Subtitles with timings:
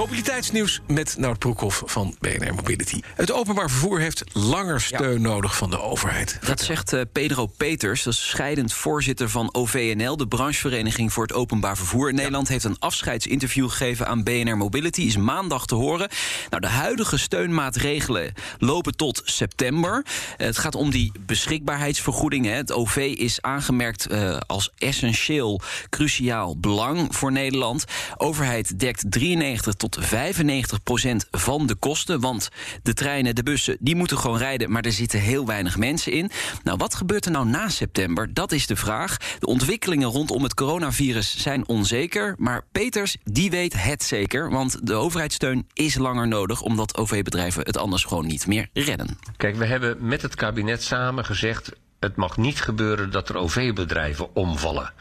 [0.00, 3.00] Mobiliteitsnieuws met Nout Broekhoff van BNR Mobility.
[3.14, 6.38] Het openbaar vervoer heeft langer steun nodig van de overheid.
[6.46, 10.16] Dat zegt uh, Pedro Peters, dat is scheidend voorzitter van OVNL...
[10.16, 12.48] de branchevereniging voor het openbaar vervoer in Nederland...
[12.48, 15.00] heeft een afscheidsinterview gegeven aan BNR Mobility.
[15.00, 16.08] Is maandag te horen.
[16.50, 20.04] Nou, de huidige steunmaatregelen lopen tot september.
[20.04, 22.46] Uh, het gaat om die beschikbaarheidsvergoeding.
[22.46, 22.52] Hè.
[22.52, 27.84] Het OV is aangemerkt uh, als essentieel, cruciaal belang voor Nederland.
[28.16, 32.20] Overheid dekt 93 tot 95 procent van de kosten.
[32.20, 32.48] Want
[32.82, 34.70] de treinen, de bussen, die moeten gewoon rijden...
[34.72, 36.30] maar er zitten heel weinig mensen in.
[36.62, 38.34] Nou, wat gebeurt er nou na september?
[38.34, 39.16] Dat is de vraag.
[39.38, 42.34] De ontwikkelingen rondom het coronavirus zijn onzeker...
[42.38, 44.50] maar Peters, die weet het zeker.
[44.50, 46.60] Want de overheidssteun is langer nodig...
[46.62, 49.18] omdat OV-bedrijven het anders gewoon niet meer redden.
[49.36, 51.72] Kijk, we hebben met het kabinet samen gezegd...
[52.00, 54.92] het mag niet gebeuren dat er OV-bedrijven omvallen.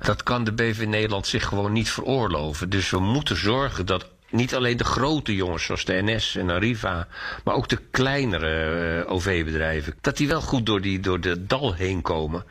[0.00, 2.70] Dat kan de BV Nederland zich gewoon niet veroorloven.
[2.70, 7.08] Dus we moeten zorgen dat niet alleen de grote jongens zoals de NS en Arriva,
[7.44, 11.74] maar ook de kleinere uh, OV-bedrijven, dat die wel goed door, die, door de dal
[11.74, 12.44] heen komen.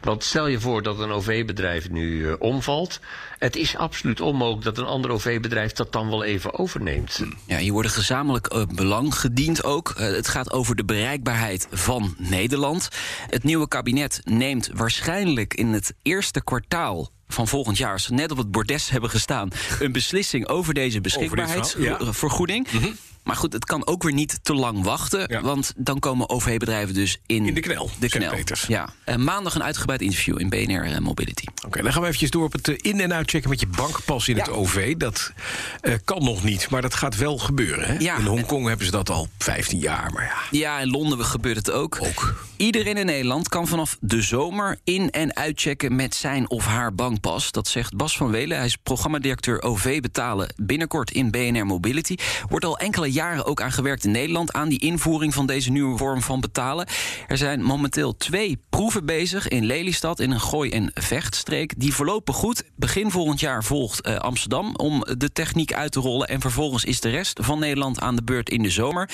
[0.00, 3.00] Want stel je voor dat een OV-bedrijf nu uh, omvalt.
[3.38, 7.22] Het is absoluut onmogelijk dat een ander OV-bedrijf dat dan wel even overneemt.
[7.46, 9.92] Ja, hier worden gezamenlijk uh, belang gediend ook.
[9.96, 12.88] Het gaat over de bereikbaarheid van Nederland.
[13.30, 18.30] Het nieuwe kabinet neemt waarschijnlijk in het eerste kwartaal van volgend jaar, als ze net
[18.30, 19.48] op het bordes hebben gestaan,
[19.80, 22.72] een beslissing over deze beschikbaarheidsvergoeding.
[22.72, 22.96] Mm -hmm.
[23.22, 25.24] Maar goed, het kan ook weer niet te lang wachten.
[25.28, 25.40] Ja.
[25.40, 27.90] Want dan komen OV-bedrijven dus in, in de knel.
[27.98, 28.34] De knel.
[28.68, 28.92] Ja.
[29.06, 31.44] Uh, maandag een uitgebreid interview in BNR Mobility.
[31.54, 33.66] Oké, okay, dan gaan we eventjes door op het uh, in- en uitchecken met je
[33.66, 34.42] bankpas in ja.
[34.42, 34.96] het OV.
[34.96, 35.32] Dat
[35.80, 37.86] eh, kan nog niet, maar dat gaat wel gebeuren.
[37.86, 37.94] Hè?
[37.98, 38.18] Ja.
[38.18, 40.12] In Hongkong hebben ze dat al 15 jaar.
[40.12, 40.58] Maar ja.
[40.58, 41.98] ja, in Londen gebeurt het ook.
[42.02, 42.34] ook.
[42.56, 47.50] Iedereen in Nederland kan vanaf de zomer in- en uitchecken met zijn of haar bankpas.
[47.50, 48.56] Dat zegt Bas van Welen.
[48.56, 52.16] Hij is programmadirecteur OV betalen binnenkort in BNR Mobility.
[52.48, 54.52] Wordt al enkele jaren ook aan gewerkt in Nederland...
[54.52, 56.86] aan die invoering van deze nieuwe vorm van betalen.
[57.28, 60.20] Er zijn momenteel twee proeven bezig in Lelystad...
[60.20, 61.74] in een gooi- en vechtstreek.
[61.76, 62.62] Die verlopen goed.
[62.76, 66.28] Begin volgend jaar volgt uh, Amsterdam om de techniek uit te rollen...
[66.28, 69.10] en vervolgens is de rest van Nederland aan de beurt in de zomer.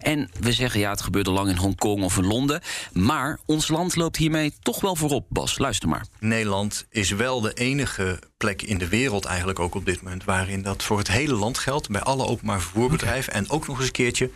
[0.00, 2.60] En we zeggen, ja, het gebeurt al lang in Hongkong of in Londen...
[2.92, 5.58] maar ons land loopt hiermee toch wel voorop, Bas.
[5.58, 6.06] Luister maar.
[6.18, 10.24] Nederland is wel de enige plek in de wereld eigenlijk ook op dit moment...
[10.24, 13.32] waarin dat voor het hele land geldt, bij alle openbaar vervoerbedrijven...
[13.32, 13.44] Okay.
[13.44, 14.30] en ook nog eens een keertje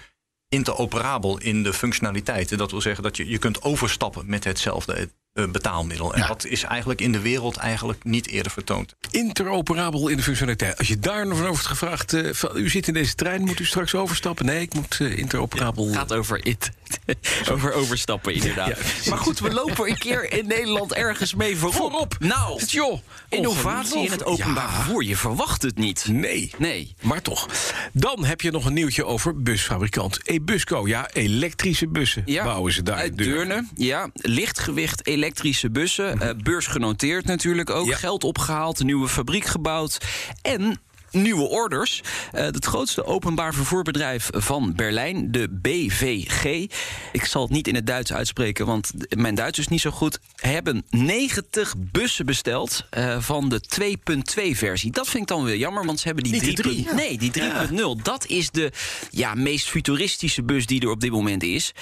[0.49, 2.59] interoperabel in de functionaliteiten.
[2.59, 6.15] Dat wil zeggen dat je, je kunt overstappen met hetzelfde uh, betaalmiddel.
[6.15, 6.27] En ja.
[6.27, 8.95] dat is eigenlijk in de wereld eigenlijk niet eerder vertoond.
[9.11, 10.79] Interoperabel in de functionaliteit.
[10.79, 12.13] Als je daar nog van over wordt gevraagd...
[12.13, 14.47] Uh, van, u zit in deze trein, moet u straks overstappen?
[14.47, 15.87] Nee, ik moet uh, interoperabel...
[15.87, 16.71] Het gaat over it.
[17.53, 18.69] over overstappen, inderdaad.
[18.69, 21.77] Ja, maar goed, we lopen een keer in Nederland ergens mee voorop.
[21.77, 22.17] Voorop.
[22.19, 25.05] Nou, joh, innovatie in het openbaar vervoer.
[25.05, 26.07] Je verwacht het niet.
[26.09, 26.51] Nee.
[26.59, 26.95] Nee.
[27.03, 27.49] Maar toch.
[27.93, 30.89] Dan heb je nog een nieuwtje over busfabrikant Ebusco.
[30.89, 32.97] Ja, elektrische bussen ja, bouwen ze daar.
[32.97, 33.67] Uit Deurne.
[33.75, 36.19] Ja, lichtgewicht elektrische bussen.
[36.23, 37.95] Uh, beursgenoteerd natuurlijk ook.
[37.95, 39.99] Geld opgehaald, een nieuwe fabriek gebouwd.
[40.43, 40.81] En
[41.17, 42.03] nieuwe orders.
[42.35, 46.67] Uh, het grootste openbaar vervoerbedrijf van Berlijn, de BVG.
[47.13, 50.19] Ik zal het niet in het Duits uitspreken, want mijn Duits is niet zo goed.
[50.37, 54.91] Hebben 90 bussen besteld uh, van de 2.2-versie.
[54.91, 56.85] Dat vind ik dan weer jammer, want ze hebben die niet 3.
[56.85, 56.95] Ja.
[56.95, 57.41] Nee, die 3.0.
[57.73, 57.95] Ja.
[58.03, 58.73] Dat is de
[59.11, 61.75] ja, meest futuristische bus die er op dit moment is.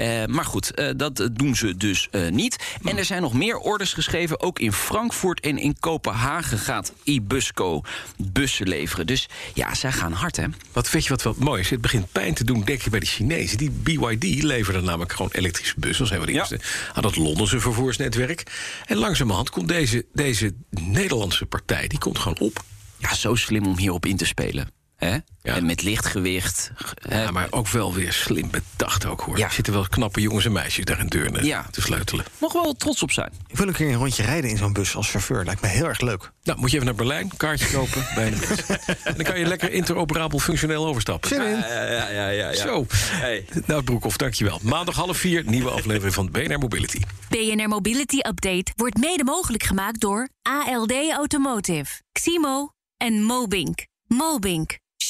[0.00, 2.56] Uh, maar goed, dat doen ze dus niet.
[2.84, 4.40] En er zijn nog meer orders geschreven.
[4.40, 7.80] Ook in Frankfurt en in Kopenhagen gaat Ibusco
[8.16, 9.06] bussen leveren.
[9.06, 10.46] Dus ja, zij gaan hard, hè?
[10.72, 11.70] Wat weet je wat wel mooi is?
[11.70, 13.58] Het begint pijn te doen, denk je, bij de Chinezen.
[13.58, 16.12] Die BYD leverde namelijk gewoon elektrische bussen.
[16.12, 16.60] Een van de eerste
[16.92, 18.42] aan dat Londense vervoersnetwerk.
[18.86, 22.64] En langzamerhand komt deze, deze Nederlandse partij, die komt gewoon op.
[22.98, 24.81] Ja, zo slim om hierop in te spelen.
[25.04, 25.18] Hè?
[25.42, 25.54] Ja.
[25.56, 26.72] En met lichtgewicht.
[27.08, 29.38] Ja, maar ook wel weer slim bedacht ook hoor.
[29.38, 29.44] Ja.
[29.44, 31.66] Er zitten wel knappe jongens en meisjes daar in Deurne ja.
[31.70, 32.24] te sleutelen.
[32.38, 33.32] Mag wel trots op zijn.
[33.46, 35.44] Ik wil een keer een rondje rijden in zo'n bus als chauffeur.
[35.44, 36.32] Lijkt me heel erg leuk.
[36.42, 38.40] Nou, moet je even naar Berlijn, kaartje kopen bij een
[39.04, 41.28] En dan kan je lekker interoperabel functioneel overstappen.
[41.28, 41.58] Zin in.
[41.58, 42.28] Ja, ja, ja.
[42.28, 42.54] ja, ja.
[42.54, 42.86] Zo.
[42.90, 43.44] Hey.
[43.66, 44.58] Nou, Broekhoff, dankjewel.
[44.62, 47.00] Maandag half vier, nieuwe aflevering van BNR Mobility.
[47.28, 53.86] BNR Mobility Update wordt mede mogelijk gemaakt door ALD Automotive, Ximo en Mobink.
[54.06, 54.80] Mobink.